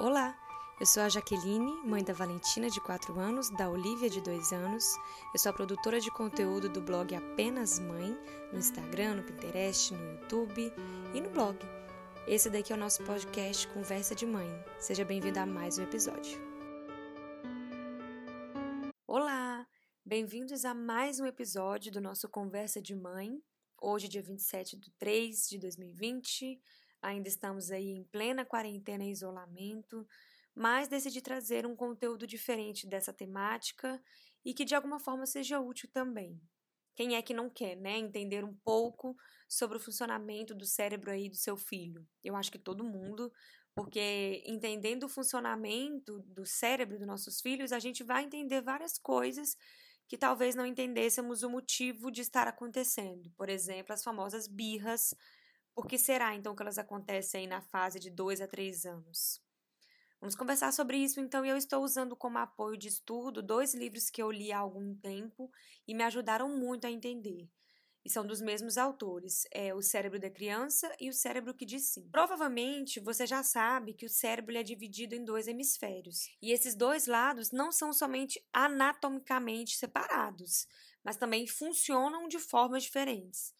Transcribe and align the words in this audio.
Olá, 0.00 0.38
eu 0.78 0.86
sou 0.86 1.02
a 1.02 1.08
Jaqueline, 1.08 1.82
mãe 1.84 2.04
da 2.04 2.12
Valentina, 2.12 2.70
de 2.70 2.80
4 2.80 3.18
anos, 3.18 3.50
da 3.50 3.68
Olivia, 3.68 4.08
de 4.08 4.20
2 4.20 4.52
anos. 4.52 4.84
Eu 5.34 5.40
sou 5.40 5.50
a 5.50 5.52
produtora 5.52 6.00
de 6.00 6.08
conteúdo 6.12 6.68
do 6.68 6.80
blog 6.80 7.16
Apenas 7.16 7.80
Mãe, 7.80 8.16
no 8.52 8.60
Instagram, 8.60 9.16
no 9.16 9.24
Pinterest, 9.24 9.92
no 9.92 10.12
YouTube 10.12 10.72
e 11.12 11.20
no 11.20 11.30
blog. 11.30 11.58
Esse 12.28 12.48
daqui 12.48 12.72
é 12.72 12.76
o 12.76 12.78
nosso 12.78 13.02
podcast 13.02 13.66
Conversa 13.66 14.14
de 14.14 14.24
Mãe. 14.24 14.48
Seja 14.78 15.04
bem-vindo 15.04 15.40
a 15.40 15.44
mais 15.44 15.78
um 15.78 15.82
episódio. 15.82 16.40
Olá, 19.04 19.66
bem-vindos 20.06 20.64
a 20.64 20.74
mais 20.74 21.18
um 21.18 21.26
episódio 21.26 21.90
do 21.90 22.00
nosso 22.00 22.28
Conversa 22.28 22.80
de 22.80 22.94
Mãe. 22.94 23.42
Hoje, 23.82 24.06
dia 24.06 24.22
27 24.22 24.76
de 24.76 24.92
3 24.92 25.48
de 25.48 25.58
2020. 25.58 26.60
Ainda 27.02 27.28
estamos 27.28 27.70
aí 27.70 27.88
em 27.90 28.04
plena 28.04 28.44
quarentena 28.44 29.04
e 29.04 29.10
isolamento, 29.10 30.06
mas 30.54 30.88
decidi 30.88 31.20
trazer 31.22 31.66
um 31.66 31.76
conteúdo 31.76 32.26
diferente 32.26 32.86
dessa 32.86 33.12
temática 33.12 34.02
e 34.44 34.52
que 34.52 34.64
de 34.64 34.74
alguma 34.74 34.98
forma 34.98 35.26
seja 35.26 35.60
útil 35.60 35.88
também. 35.92 36.40
Quem 36.96 37.14
é 37.14 37.22
que 37.22 37.32
não 37.32 37.48
quer, 37.48 37.76
né, 37.76 37.96
entender 37.96 38.44
um 38.44 38.54
pouco 38.64 39.16
sobre 39.48 39.76
o 39.76 39.80
funcionamento 39.80 40.54
do 40.54 40.66
cérebro 40.66 41.12
aí 41.12 41.28
do 41.30 41.36
seu 41.36 41.56
filho? 41.56 42.04
Eu 42.24 42.34
acho 42.34 42.50
que 42.50 42.58
todo 42.58 42.82
mundo, 42.82 43.32
porque 43.72 44.42
entendendo 44.44 45.04
o 45.04 45.08
funcionamento 45.08 46.18
do 46.26 46.44
cérebro 46.44 46.98
dos 46.98 47.06
nossos 47.06 47.40
filhos, 47.40 47.70
a 47.72 47.78
gente 47.78 48.02
vai 48.02 48.24
entender 48.24 48.60
várias 48.60 48.98
coisas 48.98 49.56
que 50.08 50.18
talvez 50.18 50.54
não 50.56 50.66
entendêssemos 50.66 51.42
o 51.42 51.50
motivo 51.50 52.10
de 52.10 52.22
estar 52.22 52.48
acontecendo. 52.48 53.30
Por 53.36 53.48
exemplo, 53.48 53.92
as 53.92 54.02
famosas 54.02 54.48
birras 54.48 55.14
por 55.78 55.86
que 55.86 55.96
será 55.96 56.34
então 56.34 56.56
que 56.56 56.62
elas 56.64 56.76
acontecem 56.76 57.46
na 57.46 57.60
fase 57.60 58.00
de 58.00 58.10
2 58.10 58.40
a 58.40 58.48
3 58.48 58.84
anos? 58.84 59.40
Vamos 60.20 60.34
conversar 60.34 60.72
sobre 60.72 60.96
isso 60.96 61.20
então, 61.20 61.46
e 61.46 61.48
eu 61.48 61.56
estou 61.56 61.84
usando 61.84 62.16
como 62.16 62.36
apoio 62.36 62.76
de 62.76 62.88
estudo 62.88 63.40
dois 63.40 63.74
livros 63.74 64.10
que 64.10 64.20
eu 64.20 64.28
li 64.28 64.50
há 64.50 64.58
algum 64.58 64.92
tempo 64.96 65.48
e 65.86 65.94
me 65.94 66.02
ajudaram 66.02 66.48
muito 66.48 66.84
a 66.84 66.90
entender. 66.90 67.48
E 68.04 68.10
são 68.10 68.26
dos 68.26 68.40
mesmos 68.40 68.76
autores, 68.76 69.46
é 69.52 69.72
O 69.72 69.80
Cérebro 69.80 70.18
da 70.18 70.28
Criança 70.28 70.92
e 70.98 71.08
O 71.08 71.12
Cérebro 71.12 71.54
que 71.54 71.64
diz 71.64 71.90
sim. 71.90 72.08
Provavelmente 72.10 72.98
você 72.98 73.24
já 73.24 73.44
sabe 73.44 73.94
que 73.94 74.04
o 74.04 74.10
cérebro 74.10 74.56
é 74.56 74.64
dividido 74.64 75.14
em 75.14 75.24
dois 75.24 75.46
hemisférios. 75.46 76.28
E 76.42 76.50
esses 76.50 76.74
dois 76.74 77.06
lados 77.06 77.52
não 77.52 77.70
são 77.70 77.92
somente 77.92 78.44
anatomicamente 78.52 79.76
separados, 79.76 80.66
mas 81.04 81.16
também 81.16 81.46
funcionam 81.46 82.26
de 82.26 82.40
formas 82.40 82.82
diferentes. 82.82 83.56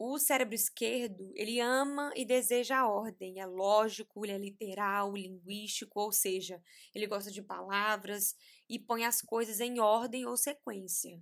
O 0.00 0.16
cérebro 0.16 0.54
esquerdo, 0.54 1.32
ele 1.34 1.58
ama 1.58 2.12
e 2.14 2.24
deseja 2.24 2.78
a 2.78 2.88
ordem, 2.88 3.40
é 3.40 3.46
lógico, 3.46 4.24
ele 4.24 4.32
é 4.32 4.38
literal, 4.38 5.12
linguístico, 5.16 5.98
ou 5.98 6.12
seja, 6.12 6.62
ele 6.94 7.08
gosta 7.08 7.32
de 7.32 7.42
palavras 7.42 8.36
e 8.68 8.78
põe 8.78 9.04
as 9.04 9.20
coisas 9.20 9.58
em 9.58 9.80
ordem 9.80 10.24
ou 10.24 10.36
sequência. 10.36 11.20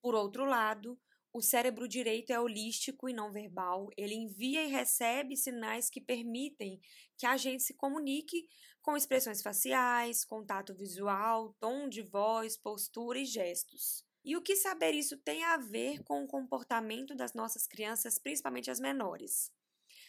Por 0.00 0.14
outro 0.14 0.46
lado, 0.46 0.98
o 1.34 1.42
cérebro 1.42 1.86
direito 1.86 2.30
é 2.30 2.40
holístico 2.40 3.10
e 3.10 3.12
não 3.12 3.30
verbal, 3.30 3.90
ele 3.94 4.14
envia 4.14 4.64
e 4.64 4.70
recebe 4.70 5.36
sinais 5.36 5.90
que 5.90 6.00
permitem 6.00 6.80
que 7.18 7.26
a 7.26 7.36
gente 7.36 7.62
se 7.62 7.74
comunique 7.74 8.48
com 8.80 8.96
expressões 8.96 9.42
faciais, 9.42 10.24
contato 10.24 10.74
visual, 10.74 11.54
tom 11.60 11.90
de 11.90 12.00
voz, 12.00 12.56
postura 12.56 13.18
e 13.18 13.26
gestos. 13.26 14.02
E 14.24 14.36
o 14.36 14.42
que 14.42 14.56
saber 14.56 14.92
isso 14.92 15.18
tem 15.18 15.44
a 15.44 15.56
ver 15.58 16.02
com 16.02 16.24
o 16.24 16.26
comportamento 16.26 17.14
das 17.14 17.34
nossas 17.34 17.66
crianças, 17.66 18.18
principalmente 18.18 18.70
as 18.70 18.80
menores? 18.80 19.52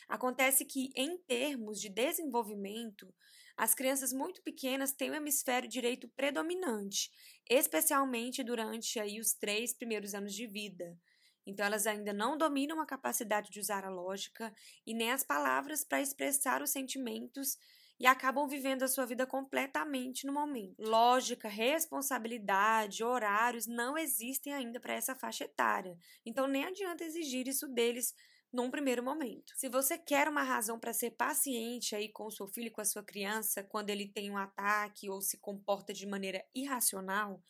Acontece 0.07 0.63
que, 0.65 0.91
em 0.95 1.17
termos 1.17 1.81
de 1.81 1.89
desenvolvimento, 1.89 3.13
as 3.57 3.75
crianças 3.75 4.13
muito 4.13 4.41
pequenas 4.41 4.93
têm 4.93 5.11
o 5.11 5.15
hemisfério 5.15 5.67
direito 5.67 6.07
predominante, 6.09 7.11
especialmente 7.49 8.43
durante 8.43 8.99
aí, 8.99 9.19
os 9.19 9.33
três 9.33 9.73
primeiros 9.73 10.13
anos 10.13 10.33
de 10.33 10.47
vida. 10.47 10.97
Então, 11.45 11.65
elas 11.65 11.85
ainda 11.85 12.13
não 12.13 12.37
dominam 12.37 12.79
a 12.79 12.85
capacidade 12.85 13.49
de 13.51 13.59
usar 13.59 13.85
a 13.85 13.89
lógica 13.89 14.53
e 14.85 14.93
nem 14.93 15.11
as 15.11 15.23
palavras 15.23 15.83
para 15.83 16.01
expressar 16.01 16.61
os 16.61 16.71
sentimentos 16.71 17.57
e 17.99 18.05
acabam 18.05 18.47
vivendo 18.47 18.83
a 18.83 18.87
sua 18.87 19.05
vida 19.05 19.25
completamente 19.25 20.25
no 20.25 20.33
momento. 20.33 20.75
Lógica, 20.79 21.47
responsabilidade, 21.47 23.03
horários 23.03 23.65
não 23.65 23.97
existem 23.97 24.53
ainda 24.53 24.79
para 24.79 24.93
essa 24.93 25.15
faixa 25.15 25.45
etária. 25.45 25.97
Então 26.25 26.47
nem 26.47 26.65
adianta 26.65 27.03
exigir 27.03 27.47
isso 27.47 27.67
deles 27.67 28.13
num 28.51 28.71
primeiro 28.71 29.03
momento. 29.03 29.53
Se 29.55 29.69
você 29.69 29.97
quer 29.97 30.27
uma 30.27 30.43
razão 30.43 30.79
para 30.79 30.93
ser 30.93 31.11
paciente 31.11 31.95
aí 31.95 32.09
com 32.09 32.25
o 32.25 32.31
seu 32.31 32.47
filho 32.47 32.71
com 32.71 32.81
a 32.81 32.85
sua 32.85 33.03
criança 33.03 33.63
quando 33.63 33.89
ele 33.89 34.07
tem 34.07 34.31
um 34.31 34.37
ataque 34.37 35.09
ou 35.09 35.21
se 35.21 35.37
comporta 35.37 35.93
de 35.93 36.05
maneira 36.05 36.43
irracional, 36.53 37.41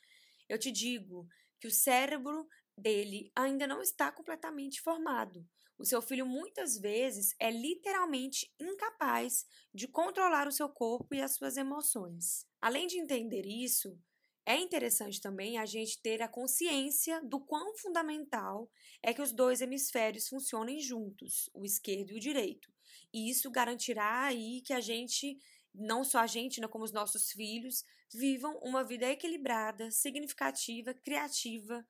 eu 0.49 0.57
te 0.57 0.71
digo 0.71 1.27
que 1.59 1.67
o 1.67 1.71
cérebro 1.71 2.47
dele 2.77 3.31
ainda 3.35 3.65
não 3.65 3.81
está 3.81 4.11
completamente 4.11 4.81
formado. 4.81 5.47
O 5.77 5.85
seu 5.85 6.01
filho 6.01 6.25
muitas 6.25 6.77
vezes 6.77 7.35
é 7.39 7.51
literalmente 7.51 8.51
incapaz 8.59 9.45
de 9.73 9.87
controlar 9.87 10.47
o 10.47 10.51
seu 10.51 10.69
corpo 10.69 11.13
e 11.13 11.21
as 11.21 11.35
suas 11.35 11.57
emoções. 11.57 12.45
Além 12.61 12.87
de 12.87 12.97
entender 12.97 13.45
isso, 13.45 13.99
é 14.45 14.57
interessante 14.57 15.19
também 15.19 15.57
a 15.57 15.65
gente 15.65 15.99
ter 16.01 16.21
a 16.21 16.27
consciência 16.27 17.19
do 17.23 17.39
quão 17.39 17.75
fundamental 17.77 18.69
é 19.01 19.13
que 19.13 19.21
os 19.21 19.31
dois 19.31 19.59
hemisférios 19.59 20.27
funcionem 20.27 20.79
juntos, 20.79 21.49
o 21.53 21.65
esquerdo 21.65 22.11
e 22.11 22.17
o 22.17 22.19
direito. 22.19 22.71
E 23.11 23.29
isso 23.29 23.49
garantirá 23.49 24.25
aí 24.25 24.61
que 24.61 24.71
a 24.71 24.79
gente, 24.79 25.37
não 25.73 26.03
só 26.03 26.19
a 26.19 26.27
gente, 26.27 26.61
né, 26.61 26.67
como 26.67 26.85
os 26.85 26.91
nossos 26.93 27.31
filhos, 27.31 27.83
vivam 28.13 28.57
uma 28.59 28.83
vida 28.83 29.07
equilibrada, 29.07 29.89
significativa, 29.89 30.93
criativa, 30.93 31.85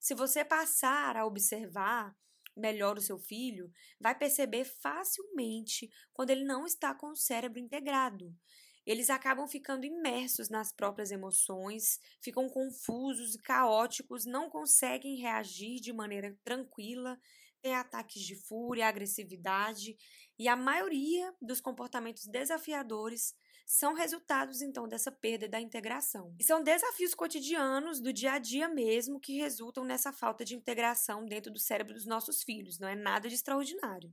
se 0.00 0.14
você 0.14 0.44
passar 0.44 1.16
a 1.16 1.26
observar 1.26 2.16
melhor 2.56 2.96
o 2.96 3.02
seu 3.02 3.18
filho, 3.18 3.70
vai 4.00 4.16
perceber 4.16 4.64
facilmente 4.64 5.90
quando 6.12 6.30
ele 6.30 6.44
não 6.44 6.66
está 6.66 6.94
com 6.94 7.10
o 7.10 7.16
cérebro 7.16 7.58
integrado. 7.58 8.34
Eles 8.86 9.10
acabam 9.10 9.46
ficando 9.46 9.84
imersos 9.84 10.48
nas 10.48 10.72
próprias 10.72 11.10
emoções, 11.10 12.00
ficam 12.20 12.48
confusos 12.48 13.34
e 13.34 13.38
caóticos, 13.38 14.24
não 14.24 14.48
conseguem 14.48 15.20
reagir 15.20 15.80
de 15.80 15.92
maneira 15.92 16.36
tranquila, 16.42 17.20
têm 17.60 17.74
ataques 17.74 18.22
de 18.22 18.34
fúria, 18.34 18.88
agressividade, 18.88 19.96
e 20.38 20.48
a 20.48 20.56
maioria 20.56 21.32
dos 21.40 21.60
comportamentos 21.60 22.26
desafiadores 22.26 23.34
são 23.70 23.94
resultados 23.94 24.62
então 24.62 24.88
dessa 24.88 25.12
perda 25.12 25.48
da 25.48 25.60
integração. 25.60 26.34
E 26.40 26.42
são 26.42 26.60
desafios 26.60 27.14
cotidianos 27.14 28.00
do 28.00 28.12
dia 28.12 28.32
a 28.32 28.38
dia 28.40 28.68
mesmo 28.68 29.20
que 29.20 29.38
resultam 29.38 29.84
nessa 29.84 30.12
falta 30.12 30.44
de 30.44 30.56
integração 30.56 31.24
dentro 31.24 31.52
do 31.52 31.58
cérebro 31.60 31.94
dos 31.94 32.04
nossos 32.04 32.42
filhos, 32.42 32.80
não 32.80 32.88
é 32.88 32.96
nada 32.96 33.28
de 33.28 33.36
extraordinário. 33.36 34.12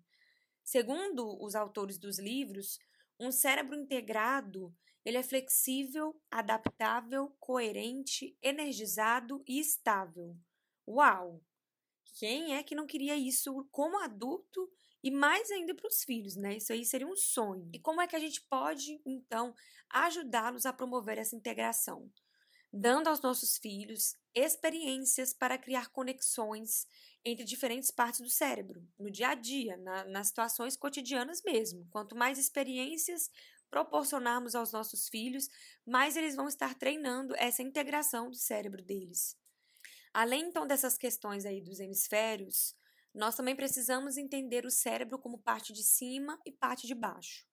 Segundo 0.64 1.44
os 1.44 1.56
autores 1.56 1.98
dos 1.98 2.20
livros, 2.20 2.78
um 3.20 3.32
cérebro 3.32 3.76
integrado, 3.76 4.72
ele 5.04 5.18
é 5.18 5.24
flexível, 5.24 6.22
adaptável, 6.30 7.36
coerente, 7.40 8.38
energizado 8.44 9.44
e 9.48 9.60
estável. 9.60 10.38
Uau! 10.88 11.42
Quem 12.20 12.56
é 12.56 12.62
que 12.62 12.76
não 12.76 12.86
queria 12.86 13.16
isso 13.16 13.68
como 13.72 14.04
adulto 14.04 14.72
e 15.08 15.12
mais 15.12 15.50
ainda 15.52 15.74
para 15.74 15.88
os 15.88 16.04
filhos, 16.04 16.36
né? 16.36 16.58
Isso 16.58 16.74
aí 16.74 16.84
seria 16.84 17.08
um 17.08 17.16
sonho. 17.16 17.70
E 17.72 17.80
como 17.80 18.02
é 18.02 18.08
que 18.08 18.16
a 18.18 18.20
gente 18.20 18.42
pode, 18.42 19.02
então, 19.06 19.56
ajudá-los 19.90 20.66
a 20.66 20.74
promover 20.74 21.18
essa 21.18 21.34
integração? 21.34 22.12
Dando 22.74 23.08
aos 23.08 23.22
nossos 23.22 23.58
filhos 23.58 24.18
experiências 24.36 25.34
para 25.34 25.58
criar 25.58 25.88
conexões 25.94 26.86
entre 27.24 27.46
diferentes 27.46 27.90
partes 27.90 28.20
do 28.20 28.30
cérebro, 28.30 28.86
no 29.00 29.10
dia 29.10 29.30
a 29.30 29.34
dia, 29.34 29.78
na, 29.78 30.04
nas 30.04 30.28
situações 30.28 30.76
cotidianas 30.76 31.42
mesmo. 31.42 31.88
Quanto 31.90 32.14
mais 32.14 32.38
experiências 32.38 33.32
proporcionarmos 33.70 34.56
aos 34.56 34.74
nossos 34.74 35.08
filhos, 35.08 35.48
mais 35.86 36.18
eles 36.18 36.36
vão 36.36 36.50
estar 36.50 36.76
treinando 36.76 37.34
essa 37.38 37.64
integração 37.64 38.30
do 38.30 38.36
cérebro 38.36 38.84
deles. 38.84 39.38
Além 40.14 40.50
então 40.50 40.68
dessas 40.68 40.98
questões 40.98 41.46
aí 41.46 41.62
dos 41.62 41.80
hemisférios, 41.80 42.76
nós 43.18 43.36
também 43.36 43.56
precisamos 43.56 44.16
entender 44.16 44.64
o 44.64 44.72
cérebro 44.72 45.18
como 45.18 45.40
parte 45.40 45.74
de 45.74 45.84
cima 45.84 46.40
e 46.46 46.52
parte 46.52 46.86
de 46.86 46.94
baixo. 46.94 47.48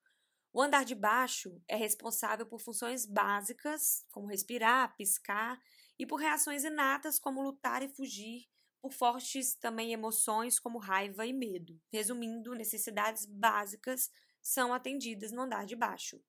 O 0.52 0.60
andar 0.60 0.84
de 0.84 0.94
baixo 0.94 1.60
é 1.66 1.74
responsável 1.74 2.46
por 2.46 2.60
funções 2.60 3.06
básicas, 3.06 4.04
como 4.12 4.28
respirar, 4.28 4.94
piscar, 4.94 5.58
e 5.98 6.06
por 6.06 6.16
reações 6.16 6.64
inatas, 6.64 7.18
como 7.18 7.42
lutar 7.42 7.82
e 7.82 7.88
fugir, 7.88 8.46
por 8.80 8.92
fortes 8.92 9.54
também 9.54 9.92
emoções, 9.92 10.60
como 10.60 10.78
raiva 10.78 11.26
e 11.26 11.32
medo. 11.32 11.80
Resumindo, 11.90 12.54
necessidades 12.54 13.24
básicas 13.24 14.10
são 14.42 14.74
atendidas 14.74 15.32
no 15.32 15.42
andar 15.42 15.64
de 15.64 15.74
baixo. 15.74 16.22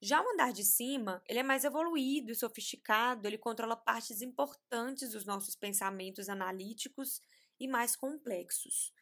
Já 0.00 0.22
o 0.22 0.28
andar 0.30 0.52
de 0.52 0.64
cima, 0.64 1.22
ele 1.28 1.38
é 1.38 1.42
mais 1.42 1.64
evoluído 1.64 2.32
e 2.32 2.34
sofisticado, 2.34 3.28
ele 3.28 3.38
controla 3.38 3.76
partes 3.76 4.22
importantes 4.22 5.12
dos 5.12 5.24
nossos 5.24 5.54
pensamentos 5.54 6.28
analíticos 6.28 7.20
e 7.64 7.68
mais 7.68 7.96
complexos. 7.96 8.92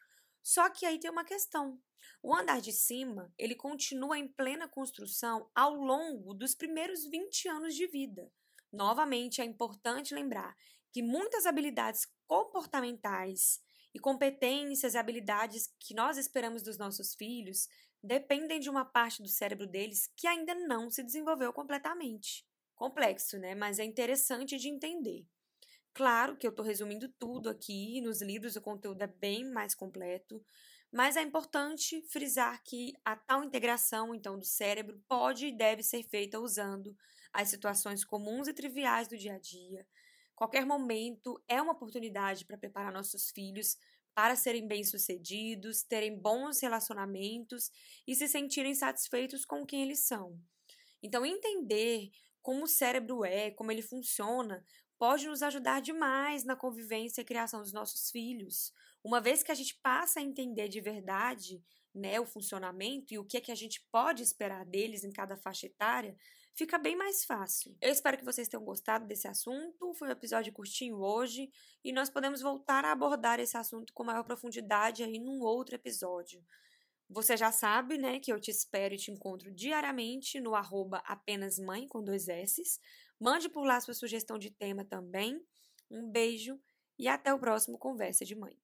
Só 0.43 0.69
que 0.71 0.87
aí 0.87 0.99
tem 0.99 1.11
uma 1.11 1.25
questão. 1.25 1.81
O 2.23 2.35
andar 2.35 2.61
de 2.61 2.73
cima, 2.73 3.33
ele 3.39 3.55
continua 3.55 4.19
em 4.19 4.29
plena 4.29 4.69
construção 4.69 5.51
ao 5.55 5.75
longo 5.75 6.35
dos 6.35 6.55
primeiros 6.55 7.05
20 7.05 7.49
anos 7.49 7.75
de 7.75 7.87
vida. 7.87 8.33
Novamente, 8.73 9.41
é 9.41 9.45
importante 9.45 10.15
lembrar 10.15 10.57
que 10.93 11.03
muitas 11.03 11.47
habilidades 11.47 12.07
comportamentais 12.27 13.61
e 13.95 13.99
competências 13.99 14.95
e 14.95 14.99
habilidades 14.99 15.73
que 15.79 15.95
nós 15.95 16.17
esperamos 16.17 16.63
dos 16.63 16.79
nossos 16.79 17.15
filhos 17.15 17.69
dependem 18.03 18.59
de 18.59 18.71
uma 18.71 18.85
parte 18.85 19.23
do 19.23 19.29
cérebro 19.29 19.67
deles 19.67 20.11
que 20.17 20.27
ainda 20.27 20.55
não 20.55 20.91
se 20.91 21.03
desenvolveu 21.03 21.53
completamente. 21.53 22.47
Complexo, 22.75 23.39
né? 23.39 23.55
Mas 23.55 23.79
é 23.79 23.85
interessante 23.85 24.57
de 24.57 24.69
entender. 24.69 25.27
Claro 25.95 26.37
que 26.37 26.47
eu 26.47 26.51
estou 26.51 26.65
resumindo 26.65 27.09
tudo 27.19 27.51
aqui, 27.51 28.01
nos 28.01 28.23
livros 28.23 28.57
o 28.57 28.63
conteúdo 28.63 29.03
é 29.03 29.07
bem 29.07 29.45
mais 29.45 29.75
completo, 29.75 30.43
mas 30.91 31.17
é 31.17 31.23
importante 31.23 32.03
frisar 32.09 32.63
que 32.65 32.95
a 33.05 33.15
tal 33.15 33.45
integração, 33.45 34.15
então, 34.15 34.39
do 34.39 34.45
cérebro 34.45 35.03
pode 35.07 35.47
e 35.47 35.57
deve 35.57 35.83
ser 35.83 36.03
feita 36.05 36.41
usando 36.41 36.97
as 37.33 37.49
situações 37.49 38.05
comuns 38.05 38.49
e 38.49 38.55
triviais 38.55 39.07
do 39.09 39.19
dia 39.19 39.35
a 39.35 39.39
dia. 39.39 39.87
Qualquer 40.35 40.65
momento 40.65 41.43
é 41.47 41.61
uma 41.61 41.73
oportunidade 41.73 42.47
para 42.47 42.59
preparar 42.59 42.93
nossos 42.93 43.31
filhos 43.31 43.77
para 44.15 44.37
serem 44.37 44.67
bem-sucedidos, 44.67 45.83
terem 45.83 46.19
bons 46.19 46.61
relacionamentos 46.61 47.71
e 48.07 48.15
se 48.15 48.29
sentirem 48.29 48.75
satisfeitos 48.75 49.45
com 49.45 49.65
quem 49.65 49.83
eles 49.83 50.07
são. 50.07 50.39
Então, 51.03 51.25
entender 51.25 52.11
como 52.43 52.65
o 52.65 52.69
cérebro 52.69 53.25
é, 53.25 53.51
como 53.51 53.71
ele 53.71 53.83
funciona, 53.83 54.65
pode 55.03 55.27
nos 55.27 55.43
ajudar 55.43 55.81
demais 55.81 56.45
na 56.45 56.55
convivência 56.55 57.23
e 57.23 57.25
criação 57.25 57.61
dos 57.61 57.73
nossos 57.73 58.09
filhos. 58.09 58.73
Uma 59.03 59.21
vez 59.21 59.43
que 59.43 59.51
a 59.51 59.55
gente 59.55 59.75
passa 59.83 60.21
a 60.21 60.23
entender 60.23 60.69
de 60.69 60.81
verdade 60.81 61.61
né, 61.93 62.21
o 62.21 62.25
funcionamento 62.25 63.13
e 63.13 63.19
o 63.19 63.25
que 63.25 63.37
é 63.37 63.41
que 63.41 63.51
a 63.51 63.55
gente 63.57 63.85
pode 63.91 64.23
esperar 64.23 64.65
deles 64.65 65.03
em 65.03 65.11
cada 65.11 65.37
faixa 65.37 65.67
etária, 65.67 66.17
fica 66.55 66.79
bem 66.79 66.95
mais 66.95 67.25
fácil. 67.25 67.77
Eu 67.81 67.91
espero 67.91 68.17
que 68.17 68.25
vocês 68.25 68.47
tenham 68.47 68.65
gostado 68.65 69.05
desse 69.05 69.27
assunto. 69.27 69.93
Foi 69.95 70.07
um 70.07 70.13
episódio 70.13 70.53
curtinho 70.53 70.99
hoje 71.03 71.51
e 71.83 71.93
nós 71.93 72.09
podemos 72.09 72.41
voltar 72.41 72.85
a 72.85 72.93
abordar 72.93 73.41
esse 73.41 73.57
assunto 73.57 73.93
com 73.93 74.05
maior 74.05 74.23
profundidade 74.23 75.03
aí 75.03 75.19
num 75.19 75.41
outro 75.41 75.75
episódio. 75.75 76.41
Você 77.13 77.37
já 77.37 77.53
sabe, 77.53 77.99
né, 77.99 78.21
que 78.21 78.33
eu 78.33 78.41
te 78.41 78.51
espero 78.51 78.95
e 78.95 78.99
te 78.99 79.11
encontro 79.11 79.51
diariamente 79.51 80.41
no 80.41 80.55
arroba 80.55 81.03
apenas 81.05 81.59
mãe 81.59 81.87
com 81.87 82.03
dois 82.03 82.29
S's. 82.29 82.81
Mande 83.23 83.49
por 83.49 83.65
lá 83.65 83.81
sua 83.81 83.95
sugestão 83.95 84.37
de 84.37 84.51
tema 84.51 84.85
também. 84.85 85.41
Um 85.89 86.11
beijo 86.11 86.61
e 86.99 87.07
até 87.07 87.33
o 87.33 87.39
próximo 87.39 87.79
Conversa 87.79 88.25
de 88.25 88.35
Mãe. 88.35 88.59